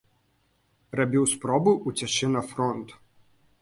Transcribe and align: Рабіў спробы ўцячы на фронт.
Рабіў 1.01 1.29
спробы 1.35 1.71
ўцячы 1.87 2.35
на 2.41 2.47
фронт. 2.53 3.01